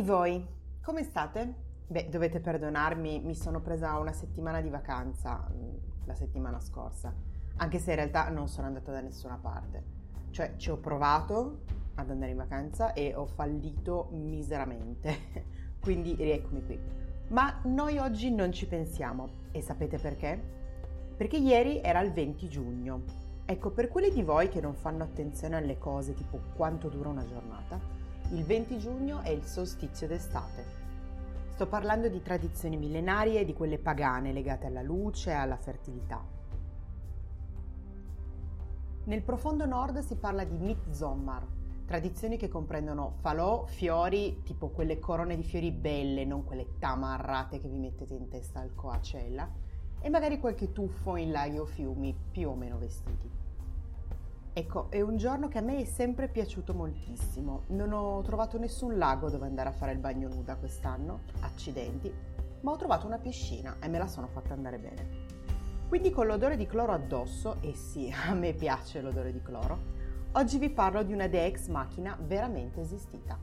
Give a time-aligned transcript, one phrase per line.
[0.00, 0.46] Ehi voi,
[0.82, 1.54] come state?
[1.86, 7.14] Beh, dovete perdonarmi, mi sono presa una settimana di vacanza mm, la settimana scorsa,
[7.56, 9.84] anche se in realtà non sono andata da nessuna parte.
[10.30, 11.64] Cioè, ci ho provato
[11.96, 15.14] ad andare in vacanza e ho fallito miseramente.
[15.78, 16.80] Quindi rieccomi qui.
[17.28, 19.48] Ma noi oggi non ci pensiamo.
[19.50, 20.42] E sapete perché?
[21.14, 23.02] Perché ieri era il 20 giugno.
[23.44, 27.26] Ecco, per quelli di voi che non fanno attenzione alle cose, tipo quanto dura una
[27.26, 27.99] giornata,
[28.32, 30.78] il 20 giugno è il solstizio d'estate.
[31.48, 36.24] Sto parlando di tradizioni millenarie, di quelle pagane legate alla luce e alla fertilità.
[39.04, 41.44] Nel profondo nord si parla di Midsommar,
[41.86, 47.66] tradizioni che comprendono falò, fiori, tipo quelle corone di fiori belle, non quelle tamarrate che
[47.66, 49.50] vi mettete in testa al coacella,
[50.00, 53.39] e magari qualche tuffo in laghi o fiumi più o meno vestiti.
[54.52, 57.62] Ecco, è un giorno che a me è sempre piaciuto moltissimo.
[57.68, 62.12] Non ho trovato nessun lago dove andare a fare il bagno nuda quest'anno, accidenti,
[62.62, 65.08] ma ho trovato una piscina e me la sono fatta andare bene.
[65.88, 69.78] Quindi con l'odore di cloro addosso, e sì, a me piace l'odore di cloro,
[70.32, 73.38] oggi vi parlo di una dea ex machina veramente esistita.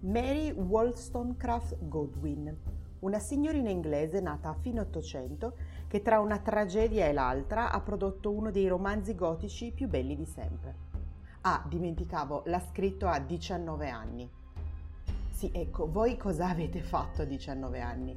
[0.00, 2.56] Mary Wollstonecraft Godwin,
[3.00, 5.56] una signorina inglese nata a fine Ottocento
[5.88, 10.26] che tra una tragedia e l'altra ha prodotto uno dei romanzi gotici più belli di
[10.26, 10.74] sempre.
[11.42, 14.28] Ah, dimenticavo, l'ha scritto a 19 anni.
[15.30, 18.16] Sì, ecco, voi cosa avete fatto a 19 anni?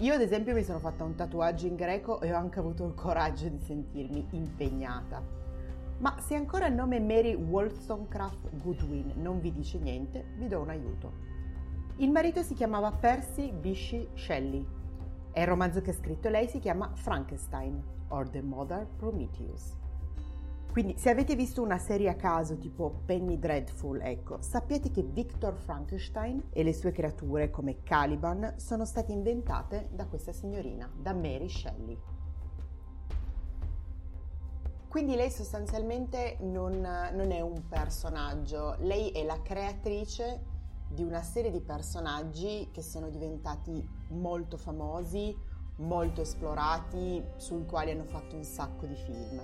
[0.00, 2.92] Io ad esempio mi sono fatta un tatuaggio in greco e ho anche avuto il
[2.92, 5.22] coraggio di sentirmi impegnata.
[5.98, 10.68] Ma se ancora il nome Mary Wollstonecraft Goodwin non vi dice niente, vi do un
[10.68, 11.12] aiuto.
[11.96, 14.75] Il marito si chiamava Percy Bysshe Shelley
[15.36, 19.76] e il romanzo che ha scritto lei si chiama Frankenstein or The Mother Prometheus.
[20.72, 25.54] Quindi se avete visto una serie a caso tipo Penny Dreadful, ecco, sappiate che Victor
[25.54, 31.50] Frankenstein e le sue creature come Caliban sono state inventate da questa signorina, da Mary
[31.50, 31.98] Shelley.
[34.88, 40.40] Quindi lei sostanzialmente non, non è un personaggio, lei è la creatrice
[40.88, 45.36] di una serie di personaggi che sono diventati molto famosi,
[45.76, 49.40] molto esplorati, sui quali hanno fatto un sacco di film.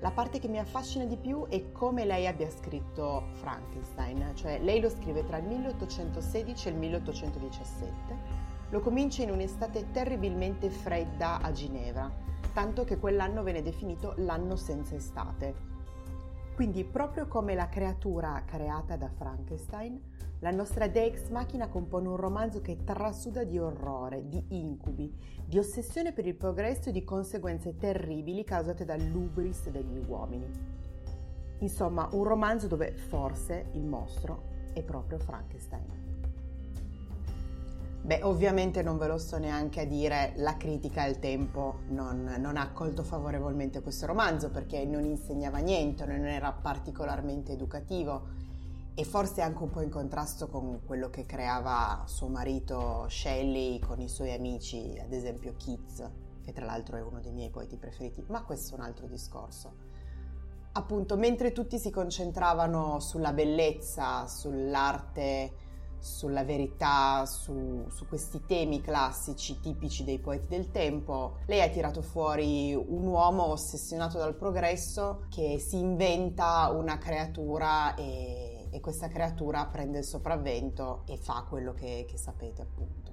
[0.00, 4.80] La parte che mi affascina di più è come lei abbia scritto Frankenstein, cioè lei
[4.80, 8.16] lo scrive tra il 1816 e il 1817.
[8.70, 12.10] Lo comincia in un'estate terribilmente fredda a Ginevra,
[12.52, 15.70] tanto che quell'anno venne definito l'anno senza estate.
[16.56, 20.00] Quindi proprio come la creatura creata da Frankenstein,
[20.42, 26.12] la nostra Dex Machina compone un romanzo che trasuda di orrore, di incubi, di ossessione
[26.12, 30.50] per il progresso e di conseguenze terribili causate dall'ubris degli uomini.
[31.58, 36.00] Insomma, un romanzo dove forse il mostro è proprio Frankenstein.
[38.02, 42.56] Beh, ovviamente non ve lo sto neanche a dire, la critica al tempo non, non,
[42.56, 48.50] ha accolto favorevolmente questo romanzo perché non insegnava niente, non era particolarmente educativo
[48.94, 54.00] e forse anche un po' in contrasto con quello che creava suo marito Shelley con
[54.00, 56.10] i suoi amici, ad esempio Keats,
[56.44, 59.90] che tra l'altro è uno dei miei poeti preferiti, ma questo è un altro discorso.
[60.72, 65.52] Appunto, mentre tutti si concentravano sulla bellezza, sull'arte,
[65.98, 72.02] sulla verità, su, su, questi temi classici tipici dei poeti del tempo, lei ha tirato
[72.02, 79.66] fuori un uomo ossessionato dal progresso che si inventa una creatura e e questa creatura
[79.66, 83.12] prende il sopravvento e fa quello che, che sapete appunto.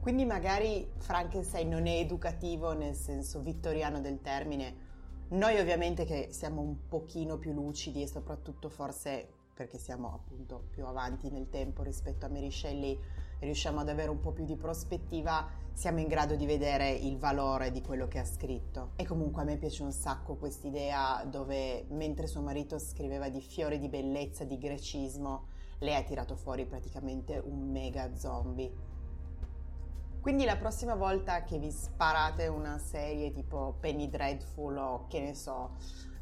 [0.00, 4.86] Quindi magari Frankenstein non è educativo nel senso vittoriano del termine.
[5.28, 10.86] Noi ovviamente che siamo un pochino più lucidi e soprattutto forse perché siamo appunto più
[10.86, 12.96] avanti nel tempo rispetto a Mary Shelley
[13.40, 17.72] riusciamo ad avere un po' più di prospettiva, siamo in grado di vedere il valore
[17.72, 18.92] di quello che ha scritto.
[18.94, 23.80] E comunque a me piace un sacco quest'idea dove mentre suo marito scriveva di fiori
[23.80, 25.48] di bellezza, di grecismo,
[25.80, 28.72] lei ha tirato fuori praticamente un mega zombie.
[30.20, 35.34] Quindi la prossima volta che vi sparate una serie tipo Penny Dreadful o che ne
[35.34, 35.76] so,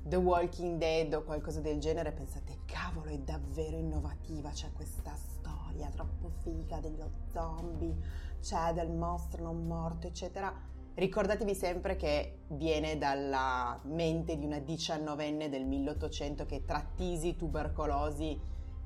[0.07, 5.91] The Walking Dead o qualcosa del genere, pensate, cavolo, è davvero innovativa, c'è questa storia
[5.91, 7.97] troppo figa dello zombie,
[8.41, 10.55] c'è del mostro non morto, eccetera.
[10.95, 18.41] Ricordatevi sempre che viene dalla mente di una diciannovenne del 1800 che tra tisi, tubercolosi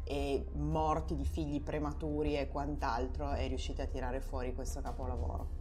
[0.05, 5.60] e morti di figli prematuri e quant'altro è riuscita a tirare fuori questo capolavoro.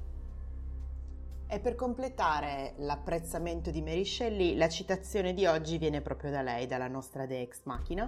[1.51, 6.67] E per completare l'apprezzamento di Mary Shelley, la citazione di oggi viene proprio da lei,
[6.67, 8.07] dalla nostra De Ex Machina,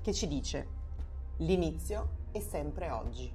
[0.00, 0.68] che ci dice:
[1.38, 3.34] L'inizio è sempre oggi.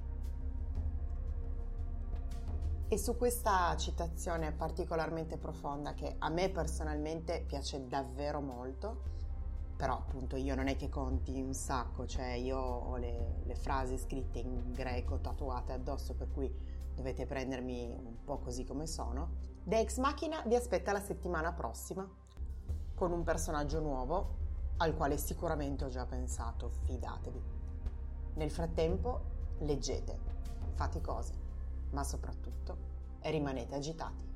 [2.88, 9.02] E su questa citazione particolarmente profonda, che a me personalmente piace davvero molto,
[9.78, 13.96] però appunto io non è che conti un sacco, cioè io ho le, le frasi
[13.96, 16.52] scritte in greco tatuate addosso, per cui
[16.96, 19.36] dovete prendermi un po' così come sono.
[19.62, 22.04] The Ex Machina vi aspetta la settimana prossima
[22.96, 24.34] con un personaggio nuovo
[24.78, 27.42] al quale sicuramente ho già pensato, fidatevi.
[28.34, 29.20] Nel frattempo
[29.58, 30.18] leggete,
[30.74, 31.34] fate cose,
[31.90, 32.76] ma soprattutto
[33.20, 34.26] rimanete agitati.